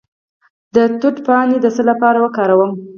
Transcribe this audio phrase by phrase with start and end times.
[0.75, 2.71] د توت پاڼې د څه لپاره وکاروم؟